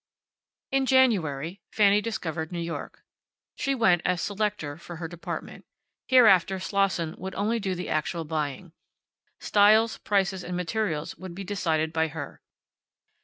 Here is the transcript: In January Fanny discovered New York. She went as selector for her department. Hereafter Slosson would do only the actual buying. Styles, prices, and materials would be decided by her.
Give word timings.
In 0.71 0.87
January 0.87 1.61
Fanny 1.71 2.01
discovered 2.01 2.51
New 2.51 2.57
York. 2.57 3.03
She 3.55 3.75
went 3.75 4.01
as 4.03 4.19
selector 4.19 4.75
for 4.75 4.95
her 4.95 5.07
department. 5.07 5.63
Hereafter 6.07 6.59
Slosson 6.59 7.13
would 7.19 7.33
do 7.33 7.37
only 7.39 7.59
the 7.59 7.87
actual 7.87 8.25
buying. 8.25 8.71
Styles, 9.39 9.99
prices, 9.99 10.43
and 10.43 10.57
materials 10.57 11.15
would 11.17 11.35
be 11.35 11.43
decided 11.43 11.93
by 11.93 12.07
her. 12.07 12.41